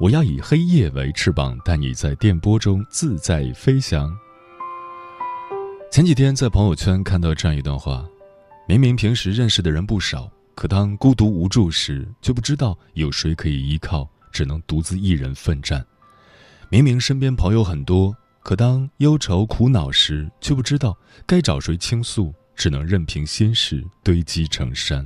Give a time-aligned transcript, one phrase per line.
[0.00, 4.16] 我要以黑夜为翅膀，带你在电波中自在飞翔。
[5.90, 8.08] 前几天在朋友圈看到这样一段话：
[8.68, 15.80] 明明平时认识的人不少，可当孤独无助时，却不知道有谁可以依靠，只能独自一人奋战；
[16.70, 25.04] 明明身边朋友很多，可当忧愁苦恼时，却不知道该找谁倾诉，只能任凭心事堆积成山。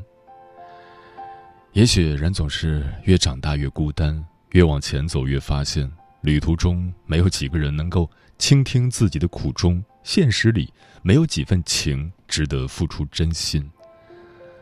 [1.72, 4.22] 也许人总是越长大越孤单。
[4.52, 10.72] 越往前走，越发现旅途中没有几个人能够倾听自己的苦衷，现实里
[11.02, 13.68] 没有几份情值得付出真心。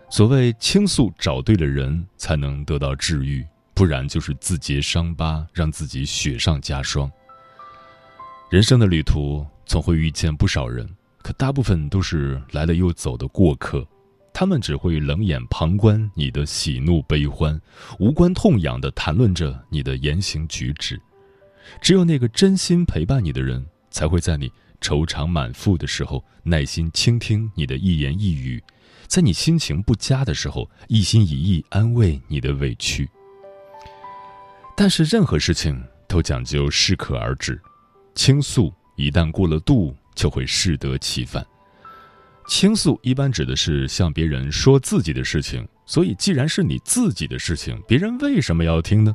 [0.09, 7.11] 所谓倾诉，找对了人才能得到治愈，不然就是自结伤疤，让自己雪上加霜。
[8.49, 10.89] 人生的旅途总会遇见不少人，
[11.23, 13.87] 可大部分都是来了又走的过客。
[14.33, 17.61] 他们只会冷眼旁观你的喜怒悲欢，
[17.99, 21.01] 无关痛痒地谈论着你的言行举止。
[21.81, 28.63] 只有那个真心陪伴你的人，才会在你愁肠满腹的时候耐心倾听你的一言一语，
[29.07, 33.09] 在你心情不佳的时候一心一意安慰你的委屈。
[34.77, 37.61] 但是任何事情都讲究适可而止，
[38.15, 41.47] 倾诉一旦过了度，就会适得其反。
[42.51, 49.15] 倾诉一般指的是向别人说自己的事情，所以既然是你自己的事情，别人为什么要听呢？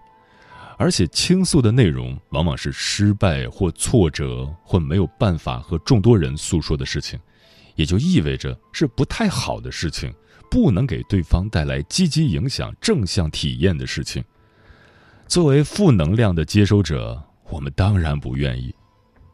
[0.77, 7.19] 而且倾诉的内容往往是失败或挫折或没有办法和众多人诉说的事情，
[7.75, 10.13] 也就意味着是不太好的事情，
[10.49, 14.23] 不能给对方带来积极影响、正向体验的事情。
[15.27, 18.73] 作为负能量的接收者，我们当然不愿意。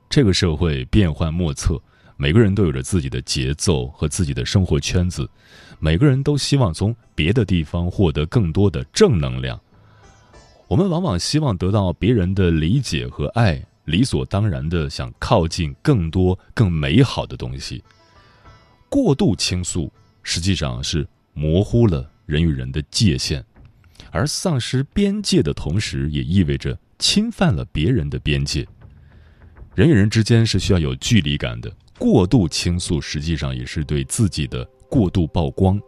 [0.10, 1.80] 这个社会变幻莫测。
[2.22, 5.28] 每个人都有着自己的节奏和自己的生活圈子，
[5.80, 9.60] 每个人都希望从别的地方获得更多的正能量。
[10.68, 17.84] 我们往往希望得到别人的理解和爱，理所当然的想靠近更多更美好的东西。
[18.88, 23.44] 过度倾诉实际上是模糊了人与人的界限，
[24.12, 28.68] 而丧失边界的同时，也意味着侵犯了别人的边界。
[29.74, 31.72] 人与人之间是需要有距离感的。
[32.02, 35.80] 过度倾诉，实际上也是对自己的过度曝光。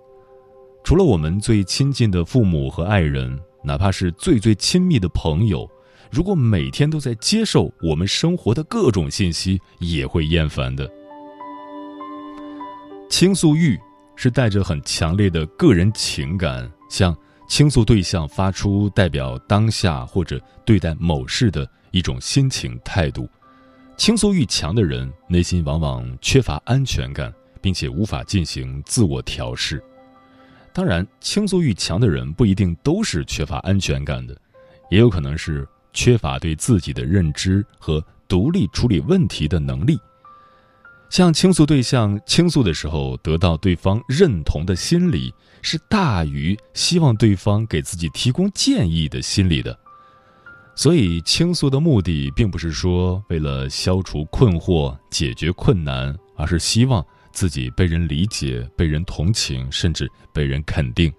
[0.83, 5.67] 除了我们最亲近的父母和爱人，哪怕是最最亲密的朋友，
[6.11, 10.87] 如果每天都在接受我们生活的各种信息，也会厌烦的。
[13.09, 13.75] 倾诉欲
[14.15, 17.17] 是带着很强烈的个人情感，向
[17.49, 23.27] 倾诉对象发出代表当下或者对待某事的一种心情态度。
[23.95, 29.81] 倾诉欲强的人，内心往往缺乏安全感，并且无法进行自我调试。
[30.73, 34.35] 当然，倾诉欲强的人不一定都是缺乏安全感的，
[34.89, 39.97] 也有可能是缺乏对自己的认知和独立处理问题的能力。
[41.09, 49.77] 向倾诉对象倾诉的时候，得到对方认同的心理，是大于希望对方给自己提供建议的心理的。
[50.75, 61.13] 所以，倾诉的目的并不是说为了消除困惑、解决困难，而是希望自己被人理解、被人同情，甚至被人肯定。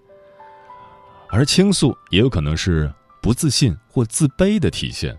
[1.31, 2.93] 而倾诉也有可能是
[3.23, 5.17] 不自信或自卑的体现。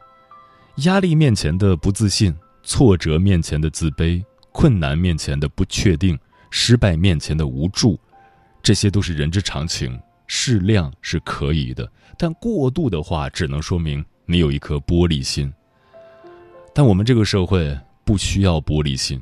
[0.80, 4.22] 压力面前的不自信，挫折面前的自卑，
[4.52, 6.20] 困难面前的不确定，
[6.52, 7.98] 失败面前的无助，
[8.62, 9.98] 这些都是人之常情。
[10.28, 14.04] 适量是可以的，但过度的话，只能说明。
[14.26, 15.54] 你有一颗玻璃心，
[16.74, 19.22] 但我们这个社会不需要玻璃心。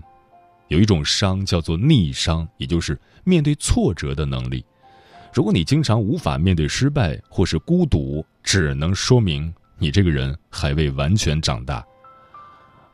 [0.70, 4.66] 有一种伤叫做逆商，也就是面对挫折的能力。
[5.34, 11.86] 如果你经常无法面对失败或是孤独，只能说明你这个人还未完全长大。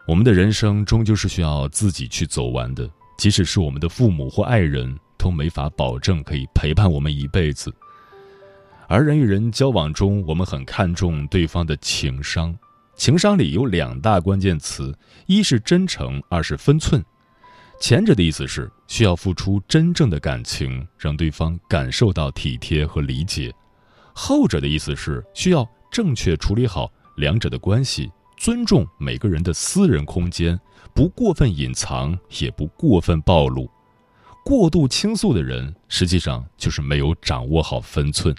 [0.08, 7.72] 我们的人生终究是需要自己去走完的，即使是我们的父母或爱人，都没法保证可以陪伴我们一辈子。
[8.92, 12.58] 而人与人交往中，我们很看重对方的情商。
[12.96, 14.98] 情商里有两大关键词，
[15.28, 17.06] 一是真诚，二是分寸。
[17.80, 23.52] 前者的意思是需要付出真正的感情，让对方感受到体贴和理解；
[24.12, 30.60] 后者的意思是需要正确处理好两者的关系，尊重每个人的私人空间，
[30.96, 33.70] 不过分隐藏，也不过分暴露。
[34.44, 38.36] 过度倾诉的人，实际上就是没有掌握好分寸。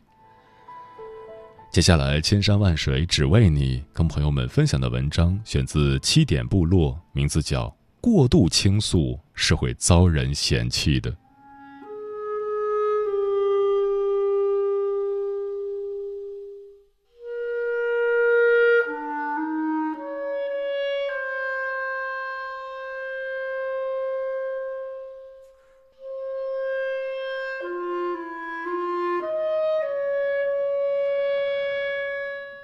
[1.72, 7.66] 接下来，千山万水只为你，跟朋友们分享的文章选自七点部落，名字叫
[8.00, 11.12] 《过度倾诉是会遭人嫌弃的》。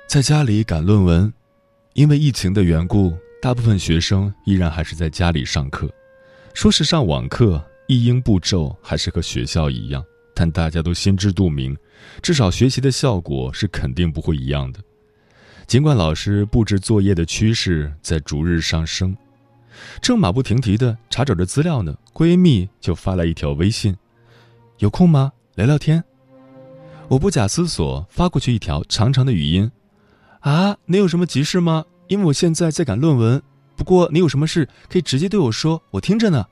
[0.07, 1.31] 在家里赶论文，
[1.95, 3.13] 因为疫情的缘故，
[3.43, 5.91] 大部分学生依然还是在家里上课。
[6.55, 11.77] 说是上网课，一应步骤还是和学校一样，但大家都心知肚明，
[12.23, 14.81] 至少学习的效果是肯定不会一样的。
[15.67, 19.15] 尽管老师布置作业的趋势在逐日上升，
[20.01, 23.97] 正马不停蹄地查找着资料呢，闺蜜就发来一条微信
[24.79, 25.33] ：“有空吗？
[25.57, 26.03] 聊聊天。”
[27.09, 29.69] 我不假思索发过去一条长长的语音。
[30.41, 31.85] 啊，你有什么急事吗？
[32.09, 33.43] 因为我现在在赶论文。
[33.75, 36.47] 不过你有什么事可以直接对我说，我听着呢。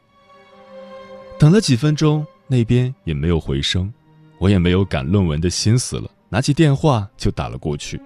[1.39, 3.93] 等了几分钟，那边也没有回声，
[4.39, 8.01] 我也没有赶论文的心思了，拿起电话就打了过去。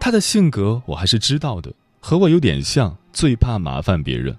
[0.00, 4.36] 他的性格我还是知道的，和我有点像，最怕麻烦别人。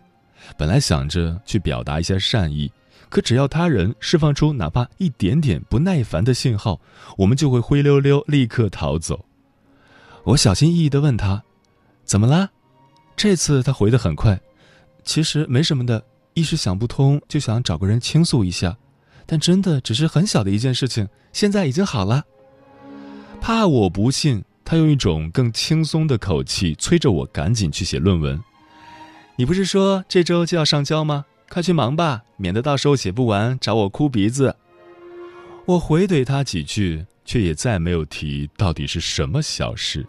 [0.58, 2.72] 本来想着去表达一下善意，
[3.10, 6.82] 可只要他人释放出哪怕一点点不耐烦的信号，
[7.18, 9.24] 我们就会灰溜溜立刻逃走。
[10.24, 11.44] 我小心翼翼地问他
[12.06, 12.50] ：“怎么啦？”
[13.16, 14.40] 这次他回得很快
[15.04, 16.04] ：“其实没什么的，
[16.34, 18.78] 一时想不通，就想找个人倾诉一下。
[19.26, 22.24] 但真的只是很小的一件事情，现在已经好了。”
[23.42, 28.42] 怕我不信，他用一种更轻松的口气催着我赶紧去写论文。
[29.36, 31.26] “你不是说这周就要上交吗？
[31.50, 34.56] 快去忙吧，免得到时候写不完找我哭鼻子。”
[35.68, 37.06] 我回怼他几句。
[37.26, 40.06] 却也再没有提到底是什么小事。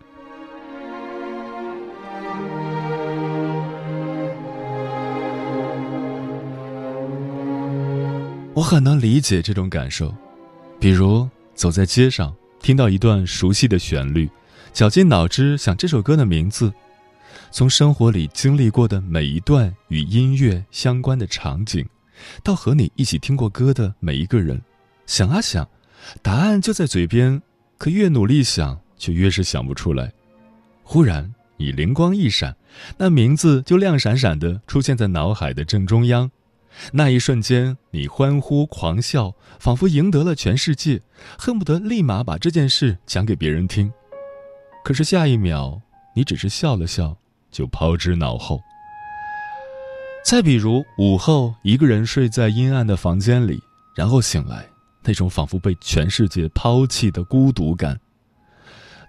[8.57, 10.15] 我很能理解这种感受，
[10.79, 14.31] 比如走在街上，听到一段熟悉的旋律，
[14.73, 16.71] 绞尽脑汁想这首歌的名字；
[17.51, 21.85] 从生活里经历过的每一段与音乐相关的场景，
[22.45, 24.63] 到和你一起听过歌的每一个人，
[25.05, 25.69] 想啊想。
[26.23, 27.41] 答案就在嘴边，
[27.79, 30.13] 可越努力想，就越是想不出来。
[30.83, 32.55] 忽然，你灵光一闪，
[32.99, 36.31] 那名字就亮闪闪的出现在脑海的正中央。
[36.93, 41.01] 那一瞬间，你欢呼狂笑，仿佛赢得了全世界，
[41.39, 43.93] 恨不得立马把这件事讲给别人听。
[44.85, 45.81] 可是下一秒，
[46.15, 47.17] 你只是笑了笑，
[47.51, 48.61] 就抛之脑后。
[50.25, 53.63] 再比如，午后一个人睡在阴暗的房间里，
[53.95, 54.67] 然后醒来。
[55.05, 58.01] 那种仿佛被全世界抛弃的孤独感，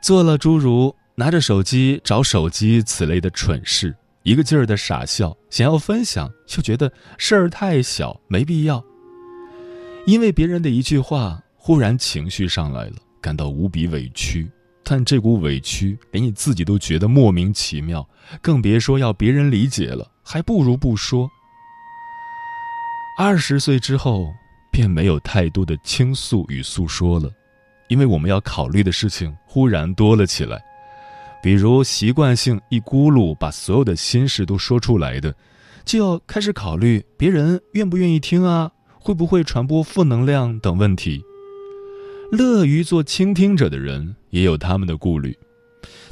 [0.01, 8.83] 做了诸如拿着手机找手机此类的蠢事，一个劲儿的傻笑，想要分享，又觉得事儿太小，没必要。
[10.05, 14.51] 因为别人的一句话，忽然情绪上来了，感到无比委屈，
[14.83, 18.07] 但这股委屈连你自己都觉得莫名其妙，
[18.41, 21.29] 更别说要别人理解了，还不如不说。
[23.17, 24.33] 二十岁之后。
[24.75, 27.31] 便没有太多的倾诉与诉说了，
[27.87, 30.61] 因为我们要考虑的事情忽然多了起来，
[31.41, 35.33] 比如习惯性一咕噜把所有的心事都说出来的，
[35.85, 41.23] 就要开始考虑别人愿不愿意听啊，会不会传播负能量等问题。
[42.29, 45.37] 乐于做倾听者的人也有他们的顾虑，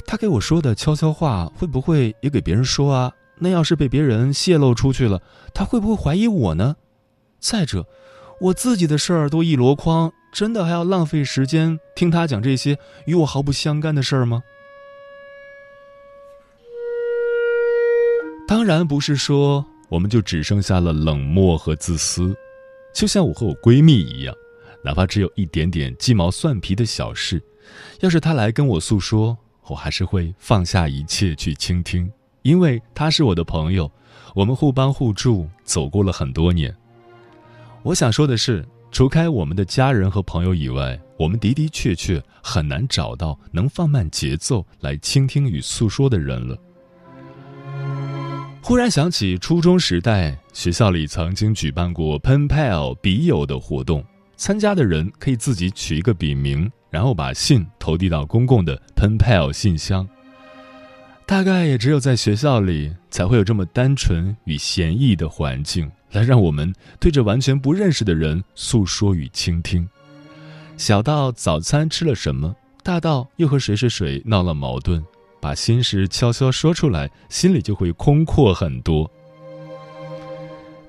[0.06, 3.12] 他给我说的悄悄话会不会也给别人说啊？
[3.38, 5.20] 那要是被别人泄露出去了，
[5.52, 6.76] 他会不会怀疑我呢？
[7.38, 7.86] 再者。
[8.40, 12.76] 我自己的事儿都一箩筐，真的还要浪费时间听他讲这些
[13.06, 14.42] 与我毫不相干的事儿吗？
[18.46, 22.36] 当然不是说我们就只剩下了冷漠和自私，
[22.94, 24.34] 就像我和我闺蜜一样，
[24.82, 27.42] 哪怕只有一点点鸡毛蒜皮的小事，
[28.00, 29.36] 要是她来跟我诉说，
[29.68, 32.10] 我还是会放下一切去倾听，
[32.42, 33.90] 因为她是我的朋友，
[34.34, 36.76] 我们互帮互助，走过了很多年。
[37.84, 46.56] 我想说的是，除开我们的家人和朋友以外，我们的的确确很难找到能放慢节奏来倾听与诉说的人了。
[48.62, 54.02] 忽然想起初中时代，学校里曾经举办过 pen pal 笔友的活动，
[54.34, 60.08] 参加的人可以自己取一个笔名，然后把信投递到公共的 pen pal 信箱。
[61.26, 69.86] 大概也只有在学校里，才会有这么单纯与闲逸的环境，来让我们对着完全不认识的人诉说与倾听。
[70.78, 75.04] 小到早餐吃了什么，大到又和谁谁谁闹了矛盾。
[75.40, 79.10] 把心事悄悄说出来，心里就会空阔很多。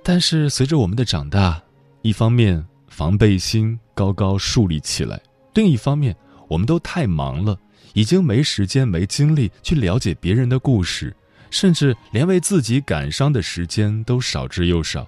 [0.02, 1.62] 但是随着我们的长大，
[2.04, 5.22] 一方面防备心高高树立起来，
[5.56, 6.16] 另一方面
[6.48, 7.60] 我们都太忙了，
[7.94, 11.14] 已经没时间、没精力去了解别人的故事，
[11.50, 15.06] 甚至连为自己感伤的时间都少之又少。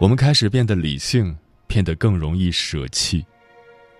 [0.00, 1.36] 我们开始变得理性，
[1.66, 3.24] 变得更容易舍弃。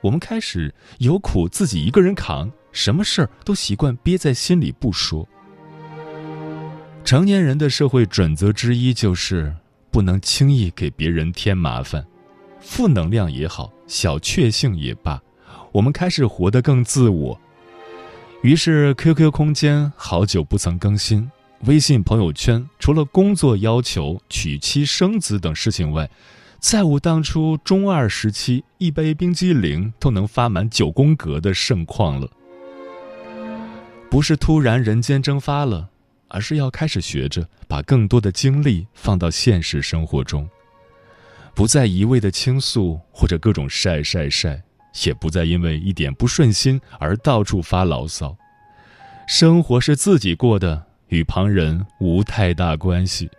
[0.01, 2.51] 我们开始有苦自己一个人扛。
[2.73, 5.27] 什么事儿都习惯憋在心里不说。
[7.05, 9.55] 成年人的社会准则之一就是
[9.93, 12.05] 不能轻易给别人添麻烦，
[12.61, 15.23] 负能量也好，小确幸也罢，
[15.71, 17.41] 我们开始活得更自我。
[18.43, 21.31] 于是，QQ 空间好久不曾更新，
[21.67, 26.09] 微信朋友圈除了工作要求、娶妻生子等事情外，
[26.59, 32.29] 再无当初中二时期一杯冰激凌都能发满九宫格的盛况了。
[34.11, 35.89] 不是突然人间蒸发了，
[36.29, 40.47] 而是要开始学着把更多的精力放到现实生活中，
[41.55, 44.63] 不再一味的倾诉或者各种晒晒晒，
[45.07, 48.37] 也不再因为一点不顺心而到处发牢骚。
[49.27, 53.31] 生活是自己过的，与旁人无太大关系。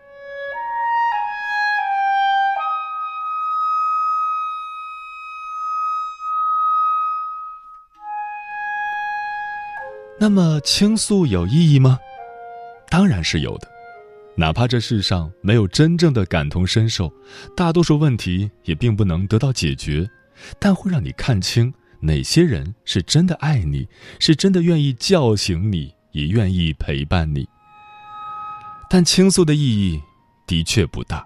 [10.17, 11.99] 那么倾诉有意义吗？
[12.89, 13.67] 当然是有的，
[14.35, 17.13] 哪怕这世上没有真正的感同身受，
[17.55, 20.09] 大多数问题也并不能得到解决，
[20.57, 27.47] 但会让你看清哪些人是真的爱你，是真的愿意叫醒你，也愿意陪伴你。
[28.89, 30.01] 但倾诉的意义
[30.47, 31.25] 的确不大，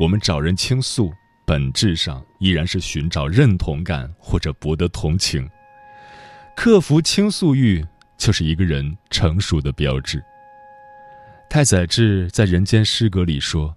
[0.00, 1.12] 我们找人倾诉，
[1.44, 5.48] 本质上依然是寻找认同感或者博得同情，
[6.56, 7.84] 克服倾诉欲。
[8.16, 10.22] 就是一个人成熟的标志。
[11.50, 13.74] 太宰治在《人间失格》里说：“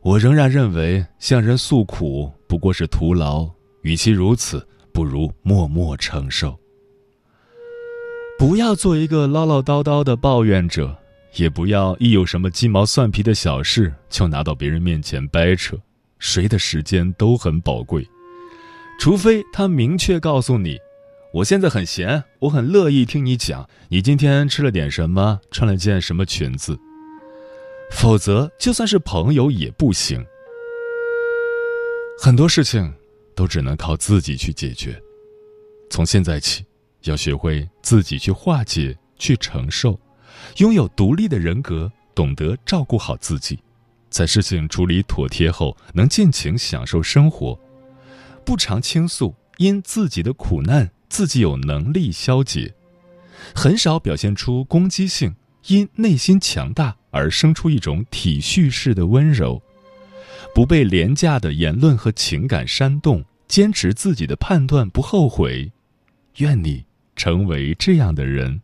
[0.00, 3.48] 我仍然认为向人诉苦不过是徒劳，
[3.82, 6.58] 与其如此，不如默默承受。
[8.38, 10.98] 不要做一个唠唠叨叨的抱怨者，
[11.34, 15.76] 也不要一有什么鸡毛蒜皮的小事就拿到别人面前掰扯。
[16.18, 18.06] 谁的时间都很宝贵，
[18.98, 20.78] 除非他明确告诉你。”
[21.32, 26.76] 我现在很闲，我很乐意听你讲你今天吃了点什么，穿了件什么裙子。
[27.92, 30.24] 否则，就算是朋友也不行。
[32.20, 32.92] 很多事情
[33.36, 35.00] 都只能靠自己去解决。
[35.88, 36.64] 从现在起，
[37.04, 39.98] 要学会自己去化解、去承受，
[40.56, 43.58] 拥有独立的人格，懂得照顾好自己，
[44.08, 47.58] 在事情处理妥帖后，能尽情享受生活，
[48.44, 50.90] 不常倾诉因自己的苦难。
[51.08, 52.72] 自己有能力消解，
[53.52, 55.34] 很少表现出攻击性，
[55.66, 59.60] 因内心强大而生出一种体恤式的温柔，
[60.54, 65.72] 不被廉价的言论和情感煽动，坚持自己的判断不后悔。
[66.36, 66.84] 愿你
[67.16, 68.62] 成为这样的人。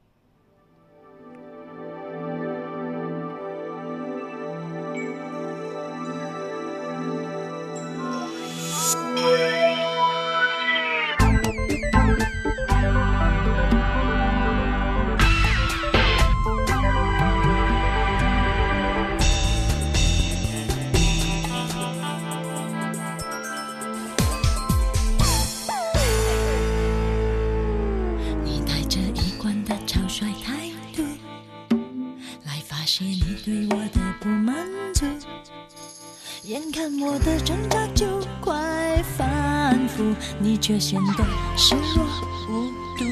[37.00, 38.06] 我的挣扎就
[38.40, 41.24] 快反复，你却显得
[41.56, 42.04] 视若
[42.48, 43.04] 无睹，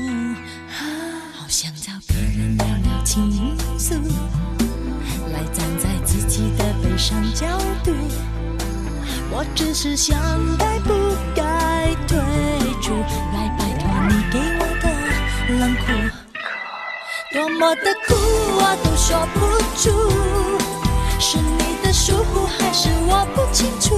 [1.33, 3.95] 好想找个人聊聊倾诉，
[5.33, 7.47] 来站在自己的悲伤角
[7.83, 7.93] 度。
[9.33, 10.17] 我只是想
[10.57, 10.95] 该不
[11.35, 12.17] 该退
[12.81, 12.95] 出，
[13.33, 14.85] 来摆脱你给我的
[15.59, 15.87] 冷酷。
[17.33, 17.49] 多。
[17.59, 18.15] 么的苦
[18.57, 19.41] 我都说不
[19.77, 19.91] 出，
[22.15, 23.97] 疏忽还是我不清楚，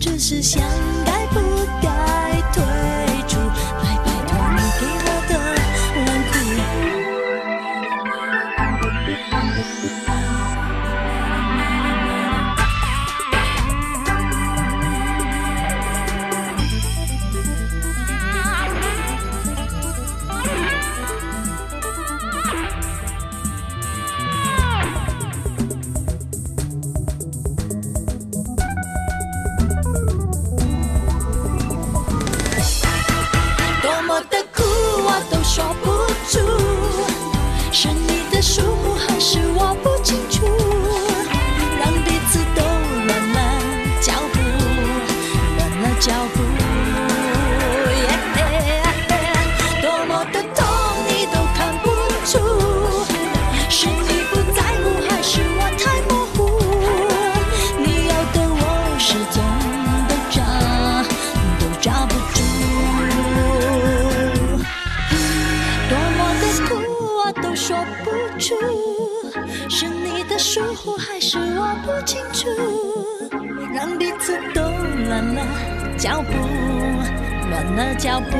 [0.00, 0.62] 只是想
[72.08, 72.48] 清楚，
[73.74, 75.42] 让彼此都乱了
[75.98, 76.32] 脚步，
[77.50, 78.34] 乱了脚步。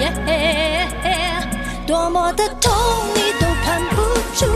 [0.00, 0.10] 耶
[1.86, 2.72] 多么的痛
[3.14, 4.02] 你都看不
[4.34, 4.46] 出，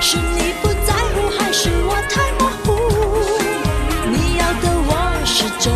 [0.00, 2.74] 是你不在乎还是我太模糊？
[4.10, 4.90] 你要的我
[5.24, 5.72] 始终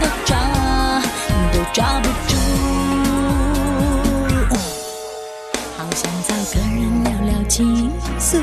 [0.00, 0.30] 都抓
[1.52, 2.32] 都抓不住。
[5.76, 7.90] 好想找个人聊聊倾
[8.20, 8.38] 诉，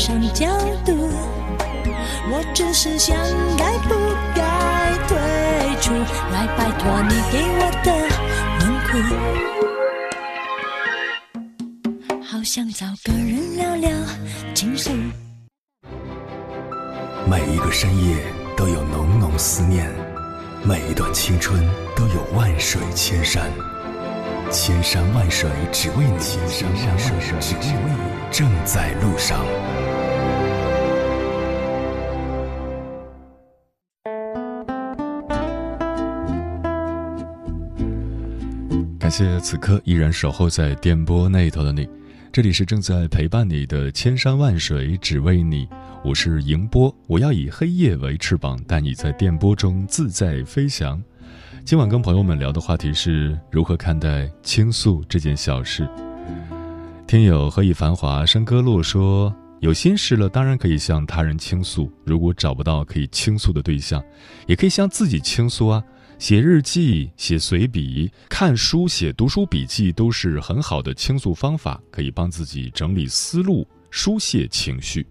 [0.00, 0.46] 的悲伤角
[0.84, 0.92] 度。
[2.32, 3.16] 我只是想
[3.58, 3.94] 该不
[4.34, 5.16] 该退
[5.80, 5.92] 出，
[6.32, 7.88] 来摆脱你给我的
[8.60, 8.90] 温酷。
[12.24, 13.90] 好想找个人聊聊
[14.54, 14.90] 倾诉。
[17.28, 18.16] 每一个深夜
[18.56, 19.90] 都有浓浓思念，
[20.64, 21.62] 每一段青春
[21.94, 23.50] 都有万水千山，
[24.50, 27.98] 千山万水只为你，千山万水只为你，
[28.30, 29.44] 正在路上。
[39.10, 41.88] 感谢此刻依然守候在电波那头的你，
[42.30, 45.68] 这里是正在陪伴你的千山万水只为你，
[46.04, 51.02] 我是迎波，我要以黑夜为翅膀，带你在电波中自在飞翔。
[51.64, 55.88] 今晚跟朋友们聊的话题是如何看待倾诉这件小事。
[57.04, 64.00] 听友何以繁华笙歌落说，有心事了当然可以向他人倾诉，如果找不到可以倾诉的对象，
[64.46, 65.82] 也可以向自己倾诉啊。
[66.20, 75.06] 写日记、写随笔、看书、写读书笔记都是很好的倾诉方法，可以帮自己整理思路、疏泄情绪。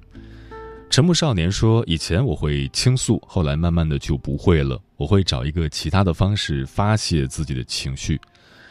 [0.88, 4.80] 沉默少年说：“以前我会倾诉，后来慢慢的就不会了。
[4.98, 8.22] 我会找一个其他的方式发泄自己的情绪。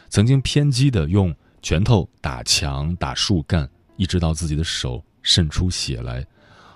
[0.09, 6.25] 曾经偏激的用拳头打墙、打树干，一直到自己的手渗出血来。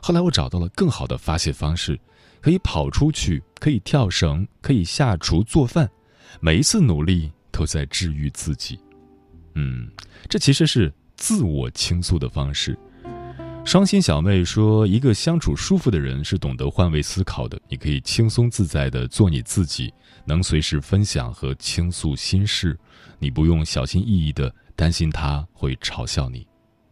[0.03, 1.97] 后来我找到了更好的发泄方式。”
[2.43, 5.89] 可以跑出去，可以跳绳，可以下厨做饭，
[6.41, 8.81] 每一次努力都在治愈自己。
[9.55, 9.89] 嗯，
[10.29, 12.77] 这其实是自我倾诉的方式。
[13.65, 22.77] 双心小妹说：“一个相处舒服的人是懂得换位思考的，你可以轻松自在的做你自己，能随时分享和倾诉心事，
[23.21, 26.45] 你不用小心翼翼的担心他会嘲笑你。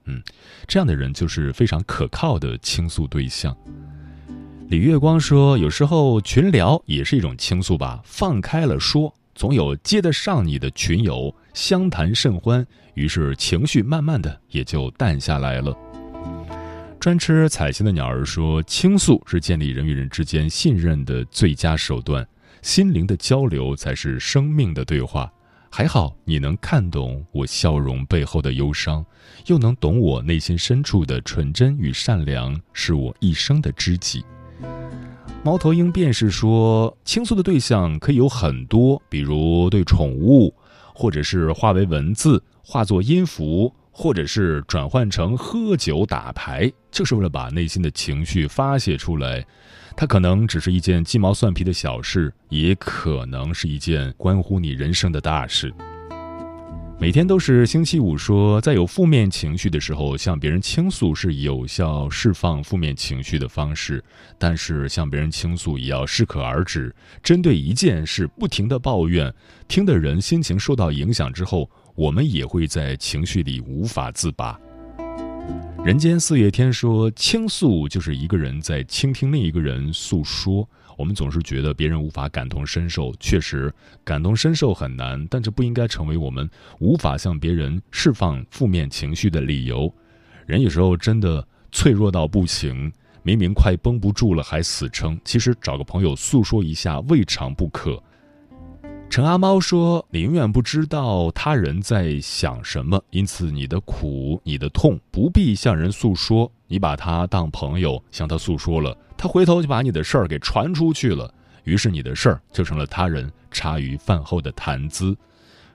[0.05, 0.23] 嗯，
[0.69, 3.57] 这样的人就是非常可靠的倾诉对象。”
[4.71, 15.77] 李月光说：“有时候群聊也是一种倾诉吧，放开了说，总有接得上你的群友，相谈甚欢，于是情绪慢慢的也就淡下来了。”
[17.01, 22.25] 专吃彩星的鸟儿说：“倾诉是建立人与人之间信任的最佳手段，
[22.63, 25.29] 心灵的交流才是生命的对话。
[25.69, 29.05] 还好你能看懂我笑容背后的忧伤，
[29.47, 34.25] 又能懂我内心深处的纯真与善良，是我一生的知己。”
[35.42, 40.55] 猫头鹰便是说，倾诉的对象可以有很多，比如对宠物，
[40.94, 49.42] 或者是化为文字，化作音符，或者是转换成喝酒打牌，就是为了把内心的情绪发泄出来。
[49.96, 55.72] 它可能只是一件鸡毛蒜皮的小事，也可能是一件关乎你人生的大事。
[57.01, 64.05] 每天都是星期五，说在有负面情绪的时候，向别人倾诉是有效释放负面情绪的方式。
[64.39, 66.95] 但是向别人倾诉也要适可而止。
[67.23, 69.33] 针对一件事不停的抱怨，
[69.67, 74.61] 听的人心情受到影响之后，我们也会在情绪里无法自拔。
[75.83, 80.69] 人间四月天说，倾诉就是一个人在倾听另一个人诉说。
[81.01, 83.73] 我们总是觉得别人无法感同身受，确实
[84.05, 86.47] 感同身受很难，但这不应该成为我们
[86.79, 89.91] 无法向别人释放负面情绪的理由。
[90.45, 97.99] 人有时候真的脆弱到不行，明明快绷不住了还死撑，其实找个朋友诉说一下未尝不可。
[99.09, 106.53] 陈阿猫说：“你永远不知道他人在想什么，因此你的苦、你的痛不必向人诉说。
[106.69, 111.31] 你把他当朋友向他诉说了，他回头就把你的事儿给传出去了，
[111.65, 115.15] 于是你的事儿就成了他人茶余饭后的谈资。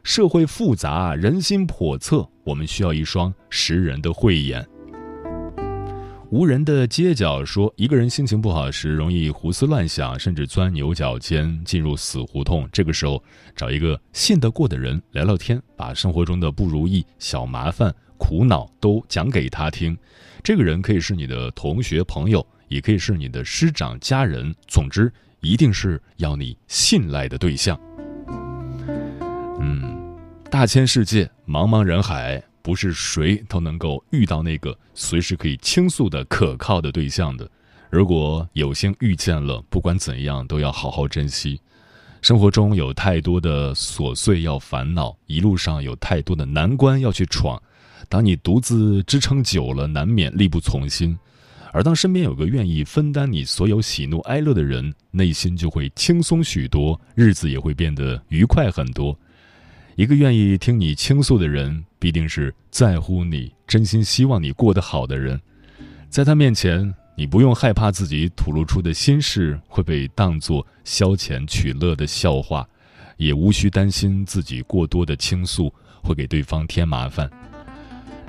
[0.02, 4.68] 社会复杂，人心叵测，我们需要一双识人的慧眼。”
[6.32, 12.68] 无人的街角说，一个人心情不好时，容易胡思乱想，甚至钻牛角尖，进入死胡同。
[12.72, 13.24] 这个时候，
[13.56, 19.96] 找一个信得过的人聊聊天，把生活中的不如意、小麻烦、苦恼都讲给他听。
[20.42, 24.54] 这个人可以是你的同学、朋友，也可以是你的师长、家人。
[24.68, 27.80] 总之，一定是要你信赖的对象。
[29.60, 30.16] 嗯，
[30.50, 32.44] 大千世界，茫茫人海。
[32.62, 37.48] 不是谁都能够遇到那个随时可以倾诉的可靠的对象的。
[37.92, 41.62] 如果有幸遇见了，不管怎样都要好好珍惜。
[42.24, 47.62] 生活中有太多的琐碎要烦恼，一路上有太多的难关要去闯。
[48.10, 51.16] 当你独自支撑久了，难免力不从心；
[51.76, 59.14] 而当身边有个愿意分担你所有喜怒哀乐的人，内心就会轻松许多，日子也会变得愉快很多。
[59.98, 65.38] 一个愿意听你倾诉的人，必定是在乎你、真心希望你过得好的人。
[66.10, 72.66] 在他面前，你不用害怕自己吐露出的心事会被当作消遣取乐的笑话，
[73.18, 75.70] 也无需担心自己过多的倾诉
[76.02, 77.30] 会给对方添麻烦。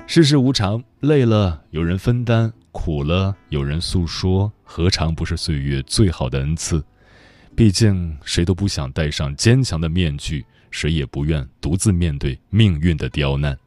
[0.05, 6.83] 世事无常，累了有人分担，苦了有人诉说，何尝不是岁月最好的恩赐？
[7.55, 10.45] 毕竟，谁都不想戴上坚强的面具。
[10.69, 13.57] 谁也不愿独自面对命运的刁难，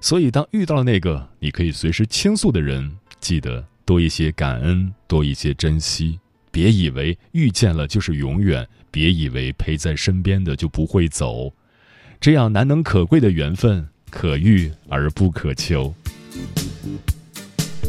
[0.00, 6.20] 所以当遇到了那个你可以随时倾诉的人，记得多一些感恩，多一些珍惜。
[6.52, 11.52] 别以为遇见了就是永远，别以为陪在身边的就不会走。
[12.20, 15.92] 这样难能可贵的缘分，可遇而不可求。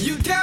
[0.00, 0.39] You got